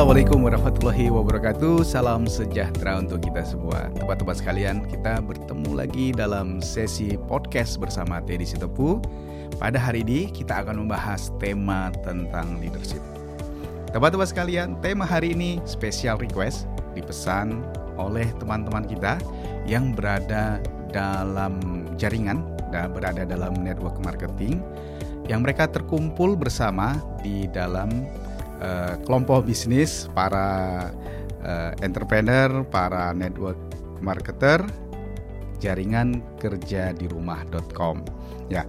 Assalamualaikum 0.00 0.48
warahmatullahi 0.48 1.12
wabarakatuh. 1.12 1.84
Salam 1.84 2.24
sejahtera 2.24 3.04
untuk 3.04 3.20
kita 3.20 3.44
semua. 3.44 3.92
Tepat-tepat 3.92 4.40
sekalian 4.40 4.88
kita 4.88 5.20
bertemu 5.20 5.76
lagi 5.76 6.16
dalam 6.16 6.64
sesi 6.64 7.20
podcast 7.28 7.76
bersama 7.76 8.24
Teddy 8.24 8.48
Sitepu 8.48 8.96
Pada 9.60 9.76
hari 9.76 10.00
ini 10.00 10.32
kita 10.32 10.64
akan 10.64 10.88
membahas 10.88 11.28
tema 11.36 11.92
tentang 12.00 12.56
leadership. 12.64 13.04
Tepat-tepat 13.92 14.32
sekalian 14.32 14.80
tema 14.80 15.04
hari 15.04 15.36
ini 15.36 15.60
special 15.68 16.16
request 16.16 16.64
Dipesan 16.96 17.60
oleh 18.00 18.24
teman-teman 18.40 18.88
kita 18.88 19.20
yang 19.68 19.92
berada 19.92 20.64
dalam 20.96 21.60
jaringan 22.00 22.40
dan 22.72 22.88
berada 22.96 23.28
dalam 23.28 23.52
network 23.60 24.00
marketing 24.00 24.64
yang 25.28 25.44
mereka 25.44 25.68
terkumpul 25.68 26.40
bersama 26.40 26.96
di 27.20 27.44
dalam 27.52 28.08
uh, 28.60 28.94
kelompok 29.08 29.48
bisnis 29.48 30.06
para 30.12 30.88
uh, 31.42 31.72
entrepreneur, 31.82 32.62
para 32.68 33.10
network 33.16 33.58
marketer, 34.00 34.64
jaringan 35.60 36.24
kerja 36.40 36.96
di 36.96 37.08
rumah.com. 37.08 38.04
Ya, 38.48 38.64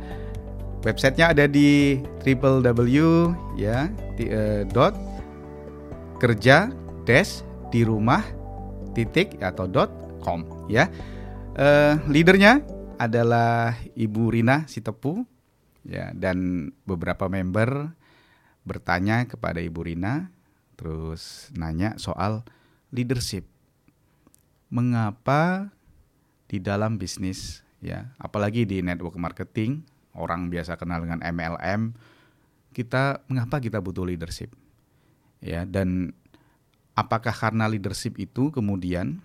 websitenya 0.84 1.32
ada 1.36 1.46
di 1.46 2.02
www 2.24 3.00
ya 3.56 3.88
uh, 3.92 4.64
dot 4.72 4.96
kerja 6.20 6.72
dash 7.08 7.42
di 7.72 7.82
rumah 7.88 8.22
titik 8.94 9.40
atau 9.40 9.66
dot 9.70 9.92
com 10.22 10.44
ya. 10.68 10.92
Uh, 11.52 12.00
leadernya 12.08 12.64
adalah 12.96 13.76
Ibu 13.98 14.32
Rina 14.32 14.64
Sitepu 14.70 15.26
ya 15.82 16.14
dan 16.14 16.70
beberapa 16.86 17.26
member 17.26 17.92
bertanya 18.62 19.26
kepada 19.26 19.58
Ibu 19.62 19.90
Rina, 19.90 20.30
terus 20.78 21.50
nanya 21.54 21.98
soal 21.98 22.46
leadership. 22.94 23.46
Mengapa 24.72 25.74
di 26.48 26.62
dalam 26.64 26.96
bisnis 26.96 27.66
ya, 27.84 28.14
apalagi 28.22 28.64
di 28.64 28.80
network 28.80 29.18
marketing, 29.20 29.84
orang 30.16 30.48
biasa 30.48 30.80
kenal 30.80 31.04
dengan 31.04 31.20
MLM, 31.20 31.92
kita 32.72 33.20
mengapa 33.28 33.60
kita 33.60 33.84
butuh 33.84 34.08
leadership? 34.08 34.54
Ya, 35.42 35.66
dan 35.66 36.16
apakah 36.94 37.34
karena 37.34 37.66
leadership 37.68 38.16
itu 38.22 38.54
kemudian 38.54 39.20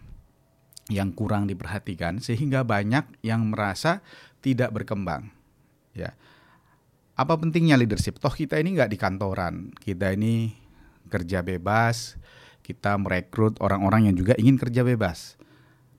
yang 0.88 1.12
kurang 1.12 1.46
diperhatikan 1.46 2.18
sehingga 2.24 2.64
banyak 2.64 3.04
yang 3.22 3.46
merasa 3.52 4.02
tidak 4.40 4.72
berkembang? 4.74 5.30
Ya 5.92 6.16
apa 7.16 7.32
pentingnya 7.40 7.80
leadership? 7.80 8.20
Toh 8.20 8.30
kita 8.30 8.60
ini 8.60 8.76
nggak 8.76 8.92
di 8.92 8.98
kantoran, 9.00 9.72
kita 9.80 10.12
ini 10.12 10.52
kerja 11.08 11.40
bebas, 11.40 12.20
kita 12.60 13.00
merekrut 13.00 13.56
orang-orang 13.64 14.12
yang 14.12 14.14
juga 14.20 14.36
ingin 14.36 14.60
kerja 14.60 14.84
bebas. 14.84 15.40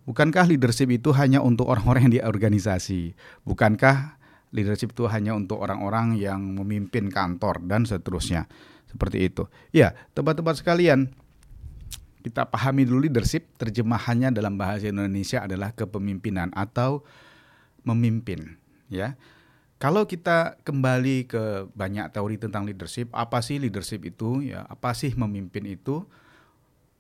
Bukankah 0.08 0.48
leadership 0.48 0.88
itu 0.88 1.12
hanya 1.12 1.44
untuk 1.44 1.68
orang-orang 1.68 2.08
yang 2.08 2.14
di 2.14 2.22
organisasi? 2.24 3.18
Bukankah 3.44 4.16
leadership 4.56 4.96
itu 4.96 5.04
hanya 5.12 5.36
untuk 5.36 5.60
orang-orang 5.60 6.16
yang 6.16 6.40
memimpin 6.40 7.12
kantor 7.12 7.60
dan 7.66 7.84
seterusnya? 7.84 8.48
Seperti 8.88 9.28
itu. 9.28 9.52
Ya, 9.76 9.92
tempat-tempat 10.16 10.64
sekalian, 10.64 11.12
kita 12.24 12.48
pahami 12.48 12.88
dulu 12.88 13.04
leadership, 13.04 13.52
terjemahannya 13.60 14.32
dalam 14.32 14.56
bahasa 14.56 14.88
Indonesia 14.88 15.44
adalah 15.44 15.76
kepemimpinan 15.76 16.56
atau 16.56 17.04
memimpin, 17.84 18.56
ya. 18.88 19.20
Kalau 19.78 20.10
kita 20.10 20.58
kembali 20.66 21.30
ke 21.30 21.70
banyak 21.78 22.10
teori 22.10 22.42
tentang 22.42 22.66
leadership, 22.66 23.14
apa 23.14 23.46
sih 23.46 23.62
leadership 23.62 24.02
itu? 24.10 24.42
Ya, 24.42 24.66
apa 24.66 24.98
sih 24.98 25.14
memimpin 25.14 25.70
itu? 25.70 26.02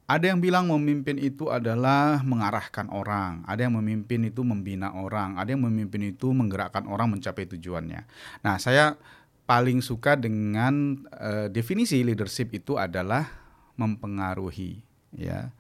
Ada 0.08 0.31
yang 0.31 0.39
bilang 0.39 0.72
memimpin 0.72 1.19
itu 1.19 1.52
adalah 1.52 2.23
mengarahkan 2.23 2.88
orang, 2.88 3.44
ada 3.44 3.68
yang 3.68 3.75
memimpin 3.75 4.24
itu 4.24 4.40
membina 4.40 4.96
orang, 4.96 5.35
ada 5.35 5.51
yang 5.51 5.68
memimpin 5.68 6.16
itu 6.16 6.31
menggerakkan 6.31 6.88
orang 6.88 7.12
mencapai 7.12 7.44
tujuannya. 7.44 8.07
Nah, 8.40 8.56
saya 8.56 8.96
paling 9.44 9.84
suka 9.84 10.16
dengan 10.16 11.03
uh, 11.12 11.51
definisi 11.51 12.07
leadership 12.07 12.56
itu 12.56 12.80
adalah 12.80 13.28
mempengaruhi, 13.75 14.80
ya, 15.12 15.51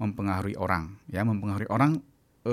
mempengaruhi 0.00 0.56
orang, 0.56 0.96
ya, 1.12 1.20
mempengaruhi 1.20 1.68
orang 1.68 2.00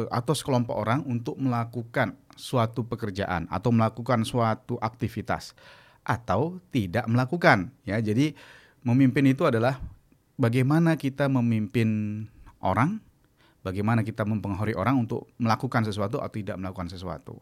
atau 0.09 0.33
sekelompok 0.33 0.75
orang 0.75 1.05
untuk 1.05 1.37
melakukan 1.37 2.17
suatu 2.33 2.85
pekerjaan 2.89 3.45
atau 3.49 3.69
melakukan 3.69 4.25
suatu 4.25 4.81
aktivitas 4.81 5.53
atau 6.03 6.59
tidak 6.73 7.05
melakukan 7.07 7.71
ya. 7.85 8.01
Jadi 8.01 8.33
memimpin 8.83 9.29
itu 9.29 9.45
adalah 9.47 9.79
bagaimana 10.35 10.97
kita 10.97 11.29
memimpin 11.29 12.21
orang, 12.59 12.99
bagaimana 13.61 14.01
kita 14.01 14.25
mempengaruhi 14.27 14.75
orang 14.75 14.99
untuk 14.99 15.29
melakukan 15.39 15.87
sesuatu 15.87 16.19
atau 16.19 16.33
tidak 16.33 16.59
melakukan 16.59 16.91
sesuatu. 16.91 17.39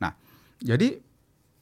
Nah, 0.00 0.16
jadi 0.58 0.98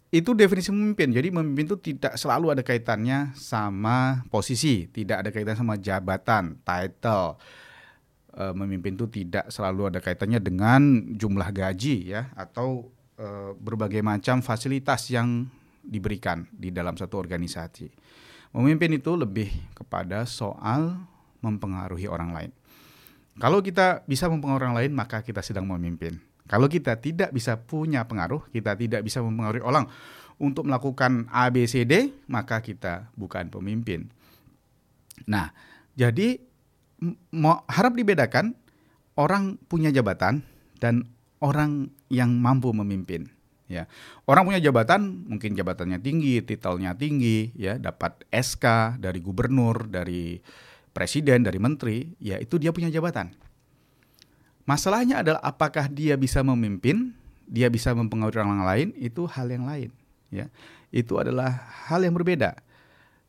itu 0.08 0.30
definisi 0.32 0.72
memimpin. 0.72 1.12
Jadi 1.12 1.28
memimpin 1.28 1.68
itu 1.68 1.76
tidak 1.76 2.16
selalu 2.16 2.56
ada 2.56 2.62
kaitannya 2.64 3.36
sama 3.36 4.24
posisi, 4.32 4.88
tidak 4.88 5.20
ada 5.26 5.30
kaitan 5.34 5.56
sama 5.58 5.76
jabatan, 5.76 6.56
title, 6.64 7.36
e, 8.38 8.44
memimpin 8.54 8.94
itu 8.94 9.10
tidak 9.10 9.50
selalu 9.50 9.90
ada 9.90 9.98
kaitannya 9.98 10.38
dengan 10.38 11.10
jumlah 11.18 11.50
gaji 11.50 12.14
ya 12.14 12.30
atau 12.38 12.86
e, 13.18 13.58
berbagai 13.58 14.00
macam 14.00 14.38
fasilitas 14.38 15.10
yang 15.10 15.50
diberikan 15.82 16.46
di 16.54 16.70
dalam 16.70 16.94
satu 16.94 17.18
organisasi. 17.18 17.90
Memimpin 18.54 18.96
itu 18.96 19.18
lebih 19.18 19.50
kepada 19.74 20.24
soal 20.24 20.96
mempengaruhi 21.42 22.06
orang 22.06 22.30
lain. 22.32 22.50
Kalau 23.38 23.62
kita 23.62 24.02
bisa 24.08 24.26
mempengaruhi 24.26 24.66
orang 24.66 24.76
lain, 24.82 24.92
maka 24.96 25.22
kita 25.22 25.44
sedang 25.44 25.68
memimpin. 25.68 26.18
Kalau 26.48 26.66
kita 26.66 26.96
tidak 26.96 27.30
bisa 27.30 27.60
punya 27.60 28.08
pengaruh, 28.08 28.42
kita 28.50 28.74
tidak 28.74 29.04
bisa 29.04 29.20
mempengaruhi 29.20 29.62
orang 29.62 29.86
untuk 30.40 30.66
melakukan 30.66 31.28
A, 31.30 31.52
B, 31.52 31.68
C, 31.68 31.84
D, 31.84 32.10
maka 32.26 32.64
kita 32.64 33.12
bukan 33.14 33.52
pemimpin. 33.52 34.08
Nah, 35.28 35.52
jadi 35.92 36.47
mau 37.30 37.62
harap 37.70 37.94
dibedakan 37.94 38.54
orang 39.18 39.58
punya 39.70 39.90
jabatan 39.90 40.42
dan 40.78 41.06
orang 41.38 41.90
yang 42.10 42.34
mampu 42.38 42.70
memimpin 42.74 43.30
ya. 43.70 43.86
Orang 44.26 44.48
punya 44.48 44.58
jabatan 44.58 45.26
mungkin 45.26 45.54
jabatannya 45.54 46.02
tinggi 46.02 46.42
titelnya 46.42 46.94
tinggi 46.98 47.54
ya 47.54 47.78
dapat 47.78 48.26
SK 48.30 48.98
dari 48.98 49.18
gubernur 49.22 49.86
dari 49.86 50.42
presiden 50.90 51.46
dari 51.46 51.58
menteri 51.62 52.08
ya 52.18 52.38
itu 52.42 52.58
dia 52.58 52.74
punya 52.74 52.90
jabatan. 52.90 53.30
Masalahnya 54.68 55.24
adalah 55.24 55.40
apakah 55.40 55.88
dia 55.88 56.18
bisa 56.18 56.44
memimpin 56.44 57.14
dia 57.48 57.72
bisa 57.72 57.96
mempengaruhi 57.96 58.44
orang 58.44 58.62
lain 58.66 58.88
itu 59.00 59.24
hal 59.24 59.48
yang 59.48 59.64
lain 59.64 59.90
ya. 60.28 60.50
Itu 60.88 61.20
adalah 61.20 61.68
hal 61.88 62.04
yang 62.04 62.16
berbeda. 62.16 62.56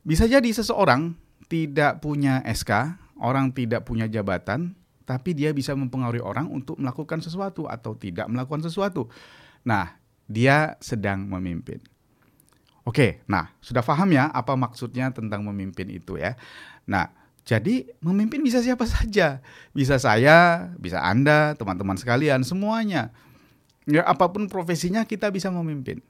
Bisa 0.04 0.28
jadi 0.28 0.48
seseorang 0.48 1.16
tidak 1.52 2.00
punya 2.00 2.40
SK 2.46 2.96
orang 3.20 3.52
tidak 3.52 3.86
punya 3.86 4.08
jabatan, 4.08 4.76
tapi 5.04 5.34
dia 5.34 5.52
bisa 5.52 5.74
mempengaruhi 5.74 6.22
orang 6.24 6.48
untuk 6.50 6.78
melakukan 6.78 7.20
sesuatu 7.20 7.66
atau 7.66 7.98
tidak 7.98 8.30
melakukan 8.30 8.64
sesuatu. 8.66 9.10
Nah, 9.66 9.98
dia 10.30 10.78
sedang 10.80 11.26
memimpin. 11.26 11.82
Oke, 12.86 13.22
nah 13.30 13.54
sudah 13.62 13.86
paham 13.86 14.14
ya 14.14 14.30
apa 14.34 14.58
maksudnya 14.58 15.14
tentang 15.14 15.46
memimpin 15.46 15.90
itu 15.94 16.18
ya. 16.18 16.34
Nah, 16.90 17.12
jadi 17.46 17.90
memimpin 18.02 18.46
bisa 18.46 18.62
siapa 18.62 18.86
saja. 18.86 19.42
Bisa 19.74 19.98
saya, 19.98 20.70
bisa 20.78 21.02
Anda, 21.02 21.58
teman-teman 21.58 21.98
sekalian, 21.98 22.46
semuanya. 22.46 23.10
Ya 23.90 24.06
apa 24.06 24.30
pun 24.30 24.46
profesinya 24.46 25.06
kita 25.06 25.34
bisa 25.34 25.50
memimpin. 25.50 26.06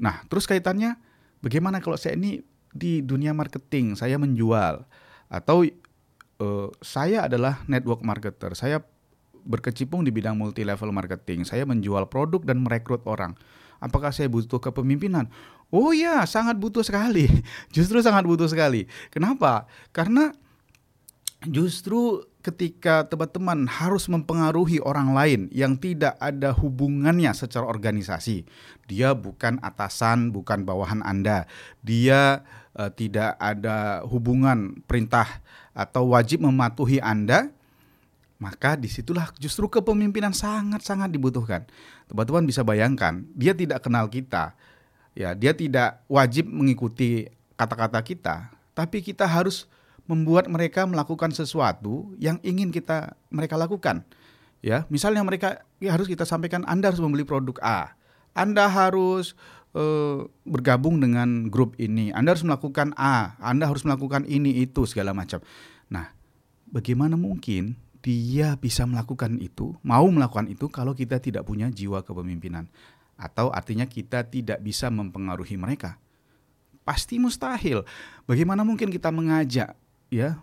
Nah, 0.00 0.24
terus 0.28 0.48
kaitannya 0.48 0.96
bagaimana 1.44 1.80
kalau 1.84 2.00
saya 2.00 2.16
ini 2.16 2.40
di 2.72 3.00
dunia 3.04 3.32
marketing, 3.36 3.96
saya 3.96 4.16
menjual 4.16 4.84
atau 5.28 5.64
uh, 6.40 6.68
saya 6.84 7.28
adalah 7.28 7.62
network 7.70 8.02
marketer. 8.02 8.52
Saya 8.56 8.82
berkecimpung 9.46 10.02
di 10.02 10.10
bidang 10.10 10.34
multi 10.34 10.66
level 10.66 10.90
marketing. 10.90 11.46
Saya 11.46 11.62
menjual 11.64 12.10
produk 12.10 12.42
dan 12.42 12.60
merekrut 12.66 13.06
orang. 13.06 13.38
Apakah 13.78 14.10
saya 14.10 14.26
butuh 14.26 14.58
kepemimpinan? 14.58 15.28
Oh 15.68 15.92
ya, 15.92 16.24
sangat 16.24 16.56
butuh 16.56 16.82
sekali. 16.82 17.28
Justru 17.74 18.00
sangat 18.00 18.24
butuh 18.24 18.48
sekali. 18.48 18.88
Kenapa? 19.12 19.68
Karena 19.92 20.32
justru 21.44 22.24
ketika 22.42 23.06
teman-teman 23.06 23.66
harus 23.66 24.06
mempengaruhi 24.06 24.78
orang 24.82 25.12
lain 25.12 25.40
yang 25.50 25.74
tidak 25.76 26.14
ada 26.22 26.54
hubungannya 26.54 27.30
secara 27.34 27.66
organisasi. 27.66 28.46
Dia 28.86 29.12
bukan 29.18 29.58
atasan, 29.60 30.30
bukan 30.30 30.62
bawahan 30.62 31.02
Anda. 31.02 31.50
Dia 31.82 32.46
uh, 32.78 32.90
tidak 32.94 33.34
ada 33.42 34.06
hubungan 34.06 34.78
perintah 34.86 35.42
atau 35.76 36.16
wajib 36.16 36.40
mematuhi 36.40 37.04
Anda, 37.04 37.52
maka 38.40 38.80
di 38.80 38.88
situlah 38.88 39.28
justru 39.36 39.68
kepemimpinan 39.68 40.32
sangat-sangat 40.32 41.12
dibutuhkan. 41.12 41.68
Teman-teman 42.08 42.48
bisa 42.48 42.64
bayangkan, 42.64 43.20
dia 43.36 43.52
tidak 43.52 43.84
kenal 43.84 44.08
kita, 44.08 44.56
ya 45.12 45.36
dia 45.36 45.52
tidak 45.52 46.00
wajib 46.08 46.48
mengikuti 46.48 47.28
kata-kata 47.60 48.00
kita, 48.00 48.48
tapi 48.72 49.04
kita 49.04 49.28
harus 49.28 49.68
membuat 50.08 50.48
mereka 50.48 50.88
melakukan 50.88 51.34
sesuatu 51.36 52.14
yang 52.16 52.40
ingin 52.40 52.72
kita 52.72 53.12
mereka 53.28 53.60
lakukan. 53.60 54.00
Ya, 54.64 54.88
misalnya 54.88 55.20
mereka 55.22 55.62
ya 55.78 55.92
harus 55.92 56.08
kita 56.08 56.24
sampaikan 56.24 56.64
Anda 56.64 56.90
harus 56.90 57.02
membeli 57.02 57.28
produk 57.28 57.60
A. 57.60 57.92
Anda 58.32 58.66
harus 58.66 59.36
uh, 59.76 60.24
bergabung 60.48 60.98
dengan 60.98 61.52
grup 61.52 61.76
ini. 61.76 62.08
Anda 62.16 62.32
harus 62.32 62.42
melakukan 62.48 62.96
A, 62.96 63.36
Anda 63.38 63.68
harus 63.68 63.84
melakukan 63.84 64.24
ini 64.24 64.64
itu 64.64 64.88
segala 64.88 65.12
macam. 65.12 65.44
Nah, 65.92 66.16
bagaimana 66.72 67.20
mungkin 67.20 67.76
dia 68.00 68.56
bisa 68.56 68.88
melakukan 68.88 69.36
itu, 69.38 69.76
mau 69.84 70.08
melakukan 70.08 70.48
itu 70.48 70.72
kalau 70.72 70.96
kita 70.96 71.20
tidak 71.20 71.44
punya 71.44 71.68
jiwa 71.68 72.00
kepemimpinan? 72.00 72.66
Atau 73.16 73.52
artinya 73.52 73.84
kita 73.84 74.24
tidak 74.24 74.60
bisa 74.64 74.88
mempengaruhi 74.88 75.56
mereka? 75.60 76.00
Pasti 76.86 77.20
mustahil. 77.20 77.82
Bagaimana 78.24 78.62
mungkin 78.62 78.88
kita 78.88 79.10
mengajak 79.10 79.74
ya 80.06 80.38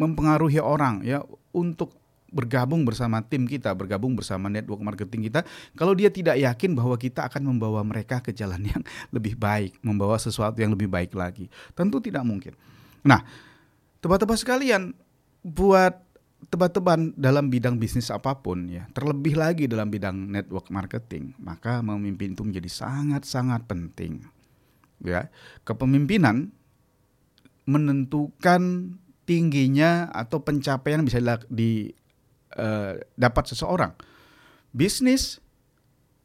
mempengaruhi 0.00 0.56
orang 0.56 1.04
ya 1.04 1.20
untuk 1.52 1.92
bergabung 2.34 2.82
bersama 2.82 3.22
tim 3.22 3.46
kita, 3.46 3.70
bergabung 3.70 4.18
bersama 4.18 4.50
network 4.50 4.82
marketing 4.82 5.30
kita, 5.30 5.46
kalau 5.78 5.94
dia 5.94 6.10
tidak 6.10 6.34
yakin 6.34 6.74
bahwa 6.74 6.98
kita 6.98 7.30
akan 7.30 7.54
membawa 7.54 7.86
mereka 7.86 8.18
ke 8.18 8.34
jalan 8.34 8.58
yang 8.74 8.82
lebih 9.14 9.38
baik, 9.38 9.78
membawa 9.86 10.18
sesuatu 10.18 10.58
yang 10.58 10.74
lebih 10.74 10.90
baik 10.90 11.14
lagi, 11.14 11.46
tentu 11.78 12.02
tidak 12.02 12.26
mungkin. 12.26 12.58
Nah, 13.06 13.22
tebak-tebak 14.02 14.36
sekalian, 14.36 14.90
buat 15.46 16.02
tebak-tebakan 16.50 17.16
dalam 17.16 17.48
bidang 17.48 17.78
bisnis 17.78 18.10
apa 18.10 18.36
pun 18.36 18.68
ya, 18.68 18.90
terlebih 18.90 19.38
lagi 19.38 19.70
dalam 19.70 19.88
bidang 19.88 20.28
network 20.28 20.68
marketing, 20.74 21.32
maka 21.38 21.80
memimpin 21.80 22.34
itu 22.34 22.42
menjadi 22.42 22.68
sangat-sangat 22.68 23.64
penting. 23.70 24.26
Ya, 25.04 25.28
kepemimpinan 25.68 26.50
menentukan 27.64 28.96
tingginya 29.24 30.12
atau 30.12 30.44
pencapaian 30.44 31.00
bisa 31.04 31.20
di 31.48 31.96
uh, 32.58 32.98
dapat 33.14 33.44
seseorang. 33.50 33.92
Bisnis, 34.74 35.38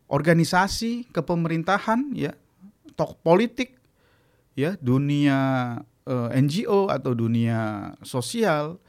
organisasi, 0.10 1.06
kepemerintahan, 1.14 2.18
ya, 2.18 2.34
tok 2.98 3.22
politik, 3.22 3.78
ya, 4.58 4.74
dunia 4.82 5.38
uh, 6.10 6.30
eh, 6.34 6.42
NGO 6.42 6.90
atau 6.90 7.14
dunia 7.14 7.94
sosial 8.02 8.82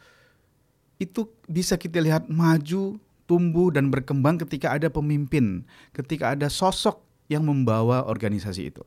itu 0.97 1.29
bisa 1.45 1.77
kita 1.77 2.01
lihat 2.01 2.29
maju, 2.33 2.97
tumbuh 3.29 3.69
dan 3.73 3.93
berkembang 3.93 4.41
ketika 4.41 4.75
ada 4.75 4.89
pemimpin, 4.89 5.65
ketika 5.93 6.33
ada 6.33 6.49
sosok 6.49 7.05
yang 7.29 7.45
membawa 7.45 8.05
organisasi 8.09 8.73
itu. 8.73 8.85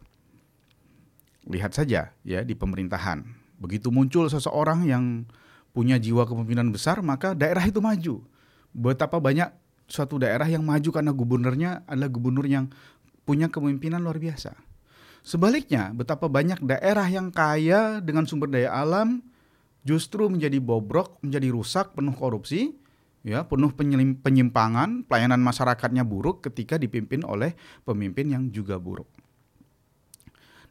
Lihat 1.48 1.74
saja 1.78 2.12
ya 2.26 2.40
di 2.42 2.54
pemerintahan. 2.54 3.24
Begitu 3.62 3.94
muncul 3.94 4.28
seseorang 4.28 4.84
yang 4.90 5.26
punya 5.74 5.98
jiwa 5.98 6.28
kepemimpinan 6.28 6.70
besar, 6.70 7.02
maka 7.02 7.34
daerah 7.34 7.66
itu 7.66 7.82
maju 7.82 8.22
betapa 8.74 9.22
banyak 9.22 9.50
suatu 9.88 10.18
daerah 10.18 10.50
yang 10.50 10.66
maju 10.66 10.90
karena 10.90 11.14
gubernurnya 11.14 11.86
adalah 11.86 12.10
gubernur 12.10 12.46
yang 12.50 12.68
punya 13.24 13.48
kepemimpinan 13.48 14.04
luar 14.04 14.20
biasa. 14.20 14.58
Sebaliknya, 15.24 15.96
betapa 15.96 16.28
banyak 16.28 16.60
daerah 16.68 17.08
yang 17.08 17.32
kaya 17.32 18.04
dengan 18.04 18.28
sumber 18.28 18.52
daya 18.52 18.76
alam 18.76 19.24
justru 19.88 20.28
menjadi 20.28 20.60
bobrok, 20.60 21.24
menjadi 21.24 21.48
rusak, 21.48 21.96
penuh 21.96 22.12
korupsi, 22.12 22.76
ya, 23.24 23.48
penuh 23.48 23.72
penyimpangan, 24.20 25.08
pelayanan 25.08 25.40
masyarakatnya 25.40 26.04
buruk 26.04 26.44
ketika 26.44 26.76
dipimpin 26.76 27.24
oleh 27.24 27.56
pemimpin 27.88 28.36
yang 28.36 28.44
juga 28.52 28.76
buruk. 28.76 29.08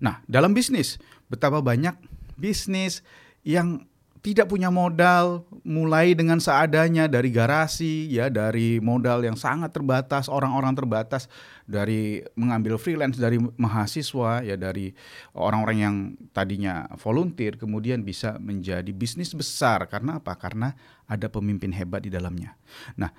Nah, 0.04 0.20
dalam 0.28 0.52
bisnis, 0.52 1.00
betapa 1.32 1.64
banyak 1.64 1.96
bisnis 2.36 3.00
yang 3.46 3.86
tidak 4.22 4.46
punya 4.46 4.70
modal, 4.70 5.42
mulai 5.66 6.14
dengan 6.14 6.38
seadanya 6.38 7.10
dari 7.10 7.34
garasi, 7.34 8.06
ya 8.06 8.30
dari 8.30 8.78
modal 8.78 9.26
yang 9.26 9.34
sangat 9.34 9.74
terbatas, 9.74 10.30
orang-orang 10.30 10.78
terbatas, 10.78 11.26
dari 11.66 12.22
mengambil 12.38 12.78
freelance 12.78 13.18
dari 13.18 13.42
mahasiswa, 13.58 14.46
ya 14.46 14.54
dari 14.54 14.94
orang-orang 15.34 15.76
yang 15.82 15.94
tadinya 16.30 16.86
volunteer, 17.02 17.58
kemudian 17.58 18.06
bisa 18.06 18.38
menjadi 18.38 18.94
bisnis 18.94 19.34
besar 19.34 19.90
karena 19.90 20.22
apa? 20.22 20.38
Karena 20.38 20.70
ada 21.10 21.26
pemimpin 21.26 21.74
hebat 21.74 22.06
di 22.06 22.10
dalamnya. 22.14 22.54
Nah, 22.94 23.10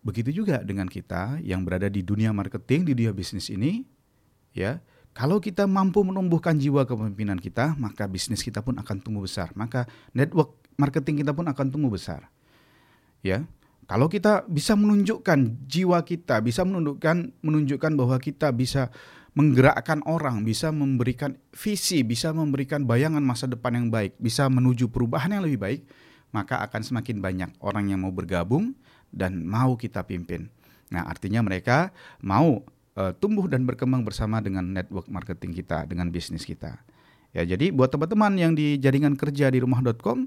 begitu 0.00 0.32
juga 0.32 0.64
dengan 0.64 0.88
kita 0.88 1.36
yang 1.44 1.68
berada 1.68 1.92
di 1.92 2.00
dunia 2.00 2.32
marketing, 2.32 2.88
di 2.88 2.92
dunia 2.96 3.12
bisnis 3.12 3.52
ini, 3.52 3.84
ya 4.56 4.80
kalau 5.16 5.40
kita 5.40 5.64
mampu 5.64 6.04
menumbuhkan 6.04 6.60
jiwa 6.60 6.84
kepemimpinan 6.84 7.40
kita, 7.40 7.72
maka 7.80 8.04
bisnis 8.04 8.44
kita 8.44 8.60
pun 8.60 8.76
akan 8.76 9.00
tumbuh 9.00 9.24
besar. 9.24 9.48
Maka 9.56 9.88
network 10.12 10.60
marketing 10.76 11.24
kita 11.24 11.32
pun 11.32 11.48
akan 11.48 11.72
tumbuh 11.72 11.88
besar. 11.88 12.28
Ya. 13.24 13.48
Kalau 13.88 14.12
kita 14.12 14.44
bisa 14.44 14.76
menunjukkan 14.76 15.64
jiwa 15.64 16.04
kita, 16.04 16.44
bisa 16.44 16.68
menunjukkan 16.68 17.32
menunjukkan 17.40 17.92
bahwa 17.96 18.20
kita 18.20 18.52
bisa 18.52 18.92
menggerakkan 19.32 20.04
orang, 20.04 20.44
bisa 20.44 20.68
memberikan 20.68 21.40
visi, 21.48 22.04
bisa 22.04 22.36
memberikan 22.36 22.84
bayangan 22.84 23.24
masa 23.24 23.48
depan 23.48 23.72
yang 23.72 23.88
baik, 23.88 24.20
bisa 24.20 24.52
menuju 24.52 24.92
perubahan 24.92 25.32
yang 25.32 25.48
lebih 25.48 25.60
baik, 25.64 25.80
maka 26.28 26.60
akan 26.60 26.84
semakin 26.84 27.24
banyak 27.24 27.50
orang 27.64 27.88
yang 27.88 28.04
mau 28.04 28.12
bergabung 28.12 28.76
dan 29.08 29.48
mau 29.48 29.80
kita 29.80 30.04
pimpin. 30.04 30.52
Nah, 30.92 31.08
artinya 31.08 31.40
mereka 31.40 31.88
mau 32.20 32.68
uh, 32.96 33.12
tumbuh 33.16 33.46
dan 33.46 33.68
berkembang 33.68 34.02
bersama 34.02 34.40
dengan 34.42 34.64
network 34.64 35.06
marketing 35.06 35.52
kita, 35.52 35.84
dengan 35.86 36.08
bisnis 36.10 36.42
kita. 36.42 36.80
Ya, 37.36 37.44
jadi 37.44 37.68
buat 37.68 37.92
teman-teman 37.92 38.32
yang 38.40 38.52
di 38.56 38.80
jaringan 38.80 39.14
kerja 39.14 39.52
di 39.52 39.60
rumah.com, 39.60 40.24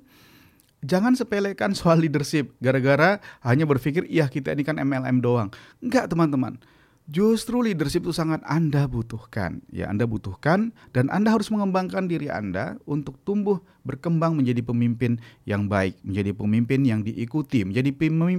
jangan 0.85 1.17
sepelekan 1.17 1.73
soal 1.73 1.99
leadership 1.99 2.53
gara-gara 2.61 3.17
hanya 3.43 3.65
berpikir 3.65 4.05
iya 4.05 4.29
kita 4.29 4.53
ini 4.53 4.61
kan 4.61 4.77
MLM 4.77 5.19
doang. 5.19 5.49
Enggak, 5.81 6.07
teman-teman. 6.07 6.61
Justru 7.09 7.65
leadership 7.65 8.05
itu 8.05 8.13
sangat 8.13 8.45
Anda 8.45 8.85
butuhkan. 8.85 9.65
Ya, 9.73 9.89
Anda 9.89 10.05
butuhkan 10.05 10.77
dan 10.93 11.09
Anda 11.09 11.33
harus 11.33 11.49
mengembangkan 11.49 12.05
diri 12.05 12.29
Anda 12.29 12.77
untuk 12.85 13.17
tumbuh 13.25 13.65
berkembang 13.81 14.37
menjadi 14.37 14.61
pemimpin 14.61 15.17
yang 15.41 15.65
baik, 15.65 15.97
menjadi 16.05 16.37
pemimpin 16.37 16.85
yang 16.85 17.01
diikuti, 17.01 17.65
menjadi 17.65 17.89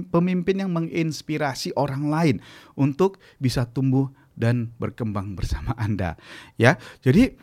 pemimpin 0.07 0.55
yang 0.55 0.71
menginspirasi 0.71 1.75
orang 1.75 2.07
lain 2.07 2.35
untuk 2.79 3.19
bisa 3.43 3.67
tumbuh 3.67 4.07
dan 4.39 4.71
berkembang 4.79 5.35
bersama 5.35 5.75
Anda. 5.75 6.15
Ya. 6.55 6.79
Jadi 7.03 7.35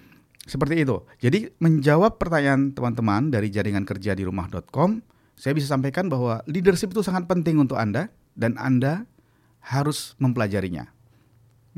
seperti 0.49 0.81
itu. 0.81 1.05
Jadi 1.21 1.53
menjawab 1.61 2.17
pertanyaan 2.17 2.73
teman-teman 2.73 3.29
dari 3.29 3.53
jaringan 3.53 3.85
kerja 3.85 4.17
di 4.17 4.25
rumah.com, 4.25 5.05
saya 5.37 5.53
bisa 5.53 5.77
sampaikan 5.77 6.09
bahwa 6.09 6.41
leadership 6.49 6.97
itu 6.97 7.05
sangat 7.05 7.29
penting 7.29 7.61
untuk 7.61 7.77
Anda 7.77 8.09
dan 8.33 8.57
Anda 8.57 9.05
harus 9.61 10.17
mempelajarinya. 10.17 10.98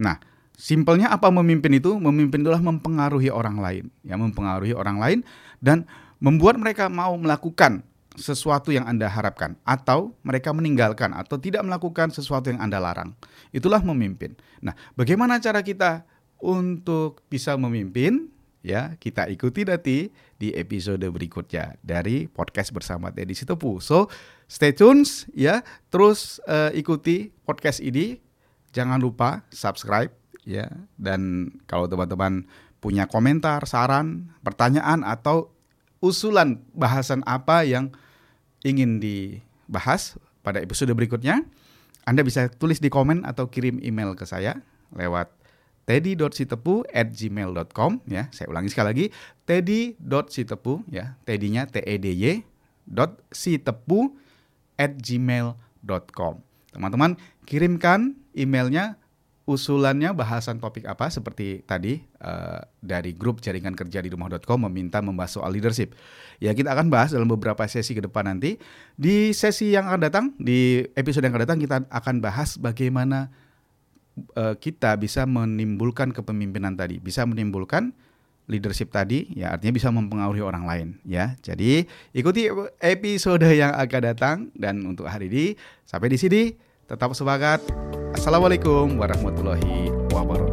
Nah, 0.01 0.17
simpelnya 0.57 1.13
apa 1.13 1.29
memimpin 1.29 1.77
itu? 1.77 2.01
Memimpin 2.01 2.41
itulah 2.41 2.65
mempengaruhi 2.65 3.29
orang 3.29 3.61
lain, 3.61 3.85
ya 4.01 4.17
mempengaruhi 4.17 4.73
orang 4.73 4.97
lain 4.97 5.19
dan 5.61 5.85
membuat 6.25 6.57
mereka 6.57 6.89
mau 6.89 7.13
melakukan 7.21 7.85
sesuatu 8.17 8.75
yang 8.75 8.89
Anda 8.89 9.07
harapkan 9.07 9.55
atau 9.63 10.17
mereka 10.27 10.51
meninggalkan 10.51 11.15
atau 11.15 11.39
tidak 11.39 11.63
melakukan 11.63 12.11
sesuatu 12.11 12.51
yang 12.51 12.59
Anda 12.59 12.83
larang. 12.83 13.15
Itulah 13.55 13.85
memimpin. 13.85 14.35
Nah, 14.65 14.75
bagaimana 14.99 15.39
cara 15.39 15.63
kita 15.63 16.09
untuk 16.41 17.23
bisa 17.31 17.55
memimpin? 17.55 18.33
Ya, 18.61 18.93
kita 19.01 19.25
ikuti 19.33 19.65
nanti 19.65 20.13
di 20.37 20.53
episode 20.53 21.01
berikutnya 21.01 21.81
dari 21.81 22.29
podcast 22.29 22.77
bersama 22.77 23.09
Teddy 23.09 23.33
Sitopu. 23.33 23.81
So, 23.81 24.13
stay 24.45 24.77
tune 24.77 25.01
ya, 25.33 25.65
terus 25.89 26.45
uh, 26.45 26.69
ikuti 26.77 27.33
podcast 27.49 27.81
ini. 27.81 28.21
Jangan 28.71 29.03
lupa 29.03 29.43
subscribe 29.51 30.15
ya 30.47 30.71
dan 30.97 31.53
kalau 31.67 31.91
teman-teman 31.91 32.47
punya 32.81 33.05
komentar, 33.05 33.63
saran, 33.69 34.33
pertanyaan 34.41 35.05
atau 35.05 35.53
usulan 36.01 36.65
bahasan 36.73 37.21
apa 37.29 37.63
yang 37.69 37.93
ingin 38.65 38.99
dibahas 38.99 40.17
pada 40.41 40.65
episode 40.65 40.93
berikutnya, 40.97 41.45
Anda 42.09 42.25
bisa 42.25 42.49
tulis 42.49 42.81
di 42.81 42.89
komen 42.89 43.29
atau 43.29 43.53
kirim 43.53 43.79
email 43.85 44.17
ke 44.17 44.25
saya 44.25 44.65
lewat 44.97 45.29
teddy.sitepu 45.85 46.89
at 46.89 47.13
gmail.com 47.13 48.01
ya. 48.09 48.33
Saya 48.33 48.49
ulangi 48.49 48.73
sekali 48.73 48.87
lagi, 48.89 49.07
teddy.sitepu 49.45 50.89
ya, 50.89 51.21
teddy-nya 51.29 51.69
T-E-D-Y 51.69 52.49
dot 52.89 53.21
sitepu 53.29 54.17
at 54.81 54.97
gmail.com. 54.97 56.50
Teman-teman, 56.71 57.19
kirimkan 57.45 58.15
emailnya 58.35 59.01
usulannya 59.51 60.15
bahasan 60.15 60.63
topik 60.63 60.87
apa 60.87 61.11
seperti 61.11 61.67
tadi 61.67 61.99
uh, 62.23 62.63
dari 62.79 63.11
grup 63.19 63.43
jaringan 63.43 63.75
kerja 63.75 63.99
di 63.99 64.07
rumah.com 64.07 64.71
meminta 64.71 65.03
membahas 65.03 65.43
soal 65.43 65.51
leadership. 65.51 65.99
Ya 66.39 66.55
kita 66.55 66.71
akan 66.71 66.87
bahas 66.87 67.11
dalam 67.11 67.27
beberapa 67.27 67.67
sesi 67.67 67.99
ke 67.99 68.03
depan 68.07 68.31
nanti. 68.31 68.63
Di 68.95 69.35
sesi 69.35 69.75
yang 69.75 69.91
akan 69.91 70.01
datang, 70.01 70.25
di 70.39 70.87
episode 70.95 71.27
yang 71.27 71.35
akan 71.35 71.43
datang 71.51 71.59
kita 71.59 71.77
akan 71.91 72.23
bahas 72.23 72.63
bagaimana 72.63 73.35
uh, 74.39 74.55
kita 74.55 74.95
bisa 75.03 75.27
menimbulkan 75.27 76.15
kepemimpinan 76.15 76.79
tadi, 76.79 77.03
bisa 77.03 77.27
menimbulkan 77.27 77.91
leadership 78.51 78.91
tadi 78.91 79.31
ya 79.33 79.55
artinya 79.55 79.79
bisa 79.79 79.89
mempengaruhi 79.95 80.43
orang 80.43 80.67
lain 80.67 80.89
ya. 81.07 81.39
Jadi 81.39 81.87
ikuti 82.11 82.51
episode 82.83 83.47
yang 83.47 83.71
akan 83.79 84.01
datang 84.03 84.37
dan 84.59 84.83
untuk 84.83 85.07
hari 85.07 85.31
ini 85.31 85.55
sampai 85.87 86.11
di 86.11 86.19
sini 86.19 86.43
tetap 86.91 87.15
semangat. 87.15 87.63
Assalamualaikum 88.19 88.99
warahmatullahi 88.99 89.95
wabarakatuh. 90.11 90.50